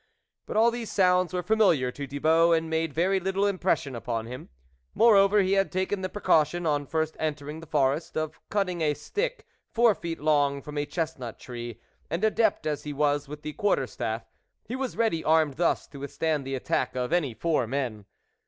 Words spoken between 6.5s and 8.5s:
on first entering the forest, of